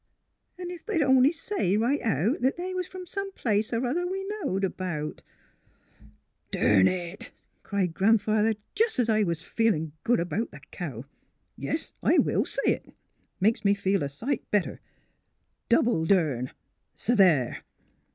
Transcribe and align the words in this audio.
"*' 0.41 0.57
An' 0.57 0.71
ef 0.71 0.83
they'd 0.83 1.03
only 1.03 1.31
say, 1.31 1.77
right 1.77 2.01
out, 2.01 2.39
they 2.57 2.73
was 2.73 2.87
f'om 2.87 3.07
some 3.07 3.31
place 3.33 3.71
er 3.71 3.85
other 3.85 4.07
we 4.07 4.25
knowed 4.25 4.75
'bout 4.75 5.21
""Durn 6.51 6.87
it!" 6.87 7.31
cried 7.61 7.93
Grandfather. 7.93 8.53
'^— 8.53 8.57
Jes' 8.79 8.97
's 8.97 9.09
I 9.09 9.21
was 9.21 9.43
feeling 9.43 9.91
good 10.03 10.27
'bout 10.27 10.49
the 10.49 10.61
cow.— 10.71 11.05
Yes! 11.55 11.93
I 12.01 12.17
will 12.17 12.45
say 12.45 12.61
it! 12.71 12.91
Makes 13.39 13.63
me 13.63 13.75
feel 13.75 14.01
a 14.01 14.09
sight 14.09 14.41
better. 14.49 14.79
Double 15.69 16.05
durn! 16.05 16.49
S' 16.95 17.11
there!" 17.15 17.59